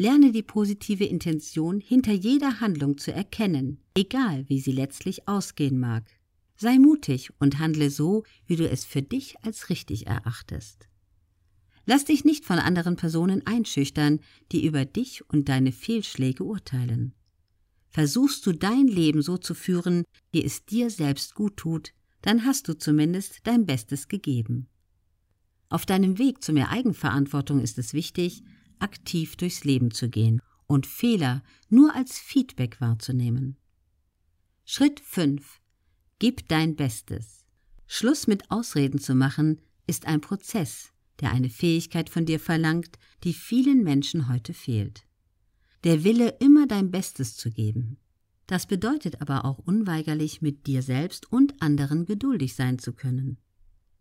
Lerne 0.00 0.32
die 0.32 0.42
positive 0.42 1.04
Intention 1.04 1.78
hinter 1.78 2.14
jeder 2.14 2.60
Handlung 2.60 2.96
zu 2.96 3.12
erkennen, 3.12 3.82
egal 3.94 4.48
wie 4.48 4.58
sie 4.58 4.72
letztlich 4.72 5.28
ausgehen 5.28 5.78
mag. 5.78 6.10
Sei 6.56 6.78
mutig 6.78 7.32
und 7.38 7.58
handle 7.58 7.90
so, 7.90 8.24
wie 8.46 8.56
du 8.56 8.66
es 8.66 8.86
für 8.86 9.02
dich 9.02 9.34
als 9.42 9.68
richtig 9.68 10.06
erachtest. 10.06 10.88
Lass 11.84 12.06
dich 12.06 12.24
nicht 12.24 12.46
von 12.46 12.58
anderen 12.58 12.96
Personen 12.96 13.46
einschüchtern, 13.46 14.20
die 14.52 14.64
über 14.64 14.86
dich 14.86 15.22
und 15.28 15.50
deine 15.50 15.70
Fehlschläge 15.70 16.44
urteilen. 16.44 17.12
Versuchst 17.90 18.46
du 18.46 18.52
dein 18.52 18.86
Leben 18.86 19.20
so 19.20 19.36
zu 19.36 19.52
führen, 19.52 20.04
wie 20.32 20.42
es 20.42 20.64
dir 20.64 20.88
selbst 20.88 21.34
gut 21.34 21.58
tut, 21.58 21.92
dann 22.22 22.46
hast 22.46 22.68
du 22.68 22.72
zumindest 22.72 23.40
dein 23.42 23.66
Bestes 23.66 24.08
gegeben. 24.08 24.66
Auf 25.68 25.84
deinem 25.84 26.16
Weg 26.16 26.42
zu 26.42 26.54
mehr 26.54 26.70
Eigenverantwortung 26.70 27.60
ist 27.60 27.76
es 27.76 27.92
wichtig, 27.92 28.42
aktiv 28.80 29.36
durchs 29.36 29.64
Leben 29.64 29.90
zu 29.90 30.08
gehen 30.08 30.40
und 30.66 30.86
Fehler 30.86 31.42
nur 31.68 31.94
als 31.94 32.18
Feedback 32.18 32.80
wahrzunehmen. 32.80 33.56
Schritt 34.64 35.00
5. 35.00 35.60
Gib 36.18 36.46
dein 36.48 36.76
Bestes. 36.76 37.44
Schluss 37.86 38.26
mit 38.26 38.50
Ausreden 38.50 39.00
zu 39.00 39.14
machen, 39.14 39.60
ist 39.86 40.06
ein 40.06 40.20
Prozess, 40.20 40.92
der 41.20 41.32
eine 41.32 41.50
Fähigkeit 41.50 42.08
von 42.08 42.24
dir 42.24 42.38
verlangt, 42.38 42.98
die 43.24 43.32
vielen 43.32 43.82
Menschen 43.82 44.28
heute 44.28 44.54
fehlt. 44.54 45.04
Der 45.82 46.04
Wille, 46.04 46.36
immer 46.40 46.66
dein 46.66 46.90
Bestes 46.90 47.36
zu 47.36 47.50
geben. 47.50 47.98
Das 48.46 48.66
bedeutet 48.66 49.20
aber 49.20 49.44
auch 49.44 49.58
unweigerlich, 49.58 50.42
mit 50.42 50.66
dir 50.66 50.82
selbst 50.82 51.32
und 51.32 51.60
anderen 51.62 52.04
geduldig 52.04 52.54
sein 52.54 52.78
zu 52.78 52.92
können. 52.92 53.38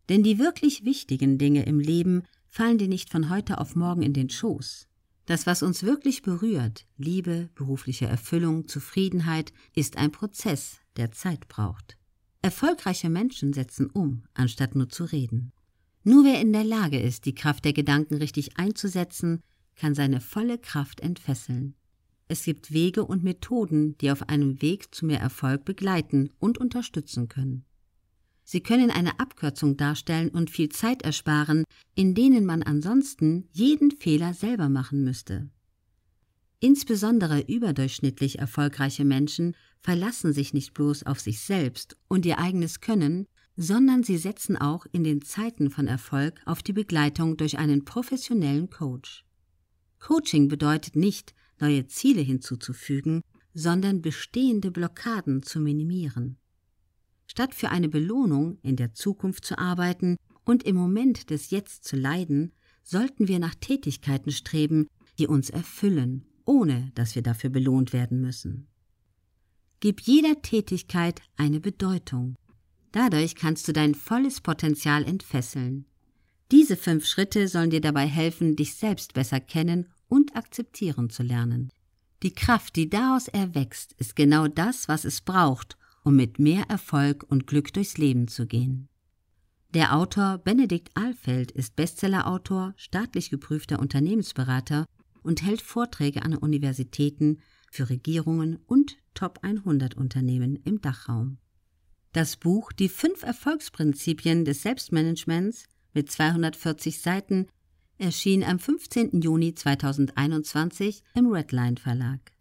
Denn 0.09 0.23
die 0.23 0.39
wirklich 0.39 0.85
wichtigen 0.85 1.37
Dinge 1.37 1.65
im 1.65 1.79
Leben 1.79 2.23
fallen 2.49 2.77
dir 2.77 2.88
nicht 2.88 3.09
von 3.09 3.30
heute 3.30 3.59
auf 3.59 3.76
morgen 3.76 4.02
in 4.02 4.13
den 4.13 4.30
Schoß. 4.30 4.88
Das, 5.26 5.45
was 5.45 5.62
uns 5.62 5.84
wirklich 5.84 6.23
berührt, 6.23 6.88
Liebe, 6.98 7.49
berufliche 7.53 8.07
Erfüllung, 8.07 8.67
Zufriedenheit, 8.67 9.53
ist 9.76 9.98
ein 9.98 10.12
Prozess, 10.12 10.79
der 10.98 11.12
Zeit 11.12 11.48
braucht. 11.48 11.98
Erfolgreiche 12.41 13.10
Menschen 13.10 13.54
setzen 13.54 13.90
um, 13.91 14.23
anstatt 14.34 14.76
nur 14.76 14.90
zu 14.90 15.04
reden. 15.04 15.51
Nur 16.04 16.23
wer 16.23 16.41
in 16.41 16.54
der 16.54 16.63
Lage 16.63 16.99
ist, 16.99 17.26
die 17.26 17.35
Kraft 17.35 17.65
der 17.65 17.73
Gedanken 17.73 18.15
richtig 18.15 18.57
einzusetzen, 18.57 19.43
kann 19.76 19.93
seine 19.93 20.20
volle 20.20 20.57
Kraft 20.57 21.01
entfesseln. 21.01 21.76
Es 22.27 22.43
gibt 22.43 22.71
Wege 22.71 23.05
und 23.05 23.23
Methoden, 23.23 23.98
die 23.99 24.12
auf 24.12 24.29
einem 24.29 24.62
Weg 24.62 24.93
zu 24.93 25.05
mehr 25.05 25.20
Erfolg 25.20 25.66
begleiten 25.66 26.29
und 26.40 26.57
unterstützen 26.57 27.27
können. 27.27 27.66
Sie 28.51 28.61
können 28.61 28.89
eine 28.89 29.19
Abkürzung 29.19 29.77
darstellen 29.77 30.29
und 30.29 30.49
viel 30.49 30.69
Zeit 30.69 31.03
ersparen, 31.03 31.65
in 31.93 32.15
denen 32.15 32.47
man 32.47 32.63
ansonsten 32.63 33.47
jeden 33.51 33.91
Fehler 33.91 34.33
selber 34.33 34.69
machen 34.69 35.03
müsste. 35.03 35.51
Insbesondere 36.59 37.41
überdurchschnittlich 37.41 38.39
erfolgreiche 38.39 39.05
Menschen 39.05 39.55
verlassen 39.81 40.33
sich 40.33 40.51
nicht 40.51 40.73
bloß 40.73 41.05
auf 41.05 41.20
sich 41.20 41.41
selbst 41.41 41.95
und 42.07 42.25
ihr 42.25 42.39
eigenes 42.39 42.81
Können, 42.81 43.27
sondern 43.55 44.01
sie 44.01 44.17
setzen 44.17 44.57
auch 44.57 44.87
in 44.91 45.03
den 45.03 45.21
Zeiten 45.21 45.70
von 45.70 45.85
Erfolg 45.85 46.41
auf 46.47 46.63
die 46.63 46.73
Begleitung 46.73 47.37
durch 47.37 47.59
einen 47.59 47.85
professionellen 47.85 48.71
Coach. 48.71 49.25
Coaching 49.99 50.47
bedeutet 50.47 50.95
nicht, 50.95 51.35
neue 51.59 51.85
Ziele 51.85 52.21
hinzuzufügen, 52.21 53.21
sondern 53.53 54.01
bestehende 54.01 54.71
Blockaden 54.71 55.43
zu 55.43 55.59
minimieren. 55.59 56.39
Statt 57.30 57.54
für 57.54 57.70
eine 57.70 57.90
Belohnung 57.90 58.58
in 58.63 58.76
der 58.76 58.94
Zukunft 58.94 59.46
zu 59.46 59.58
arbeiten 59.60 60.18
und 60.46 60.63
im 60.63 60.76
Moment 60.76 61.30
des 61.30 61.52
Jetzt 61.52 61.84
zu 61.84 61.96
leiden, 61.96 62.54
sollten 62.84 63.27
wir 63.27 63.38
nach 63.38 63.54
Tätigkeiten 63.54 64.31
streben, 64.31 64.88
die 65.19 65.28
uns 65.28 65.52
erfüllen, 65.52 66.25
ohne 66.46 66.91
dass 66.96 67.13
wir 67.13 67.22
dafür 67.22 67.52
belohnt 67.52 67.94
werden 67.94 68.19
müssen. 68.19 68.68
Gib 69.80 70.02
jeder 70.02 70.41
Tätigkeit 70.41 71.22
eine 71.38 71.59
Bedeutung. 71.59 72.35
Dadurch 72.91 73.35
kannst 73.35 73.68
du 73.68 73.74
dein 73.74 73.94
volles 73.94 74.41
Potenzial 74.41 75.03
entfesseln. 75.03 75.85
Diese 76.51 76.75
fünf 76.75 77.06
Schritte 77.06 77.47
sollen 77.47 77.69
dir 77.69 77.81
dabei 77.81 78.07
helfen, 78.07 78.56
dich 78.56 78.73
selbst 78.73 79.13
besser 79.13 79.39
kennen 79.39 79.88
und 80.07 80.35
akzeptieren 80.35 81.12
zu 81.12 81.22
lernen. 81.22 81.69
Die 82.23 82.34
Kraft, 82.34 82.75
die 82.75 82.89
daraus 82.89 83.28
erwächst, 83.28 83.94
ist 83.94 84.16
genau 84.16 84.47
das, 84.47 84.88
was 84.88 85.06
es 85.06 85.22
braucht, 85.22 85.78
um 86.09 86.15
mit 86.15 86.39
mehr 86.39 86.63
Erfolg 86.69 87.23
und 87.29 87.45
Glück 87.45 87.71
durchs 87.71 87.99
Leben 87.99 88.27
zu 88.27 88.47
gehen. 88.47 88.89
Der 89.75 89.95
Autor 89.95 90.39
Benedikt 90.39 90.89
Ahlfeld 90.95 91.51
ist 91.51 91.75
Bestsellerautor, 91.75 92.73
staatlich 92.77 93.29
geprüfter 93.29 93.77
Unternehmensberater 93.77 94.87
und 95.21 95.43
hält 95.43 95.61
Vorträge 95.61 96.23
an 96.23 96.33
Universitäten 96.33 97.41
für 97.69 97.91
Regierungen 97.91 98.57
und 98.65 98.97
Top 99.13 99.37
100 99.43 99.97
Unternehmen 99.97 100.55
im 100.65 100.81
Dachraum. 100.81 101.37
Das 102.11 102.37
Buch 102.37 102.71
Die 102.71 102.89
fünf 102.89 103.21
Erfolgsprinzipien 103.21 104.45
des 104.45 104.63
Selbstmanagements 104.63 105.65
mit 105.93 106.09
240 106.11 107.01
Seiten 107.01 107.45
erschien 107.99 108.43
am 108.43 108.57
15. 108.57 109.21
Juni 109.21 109.53
2021 109.53 111.03
im 111.13 111.27
Redline 111.27 111.77
Verlag. 111.77 112.31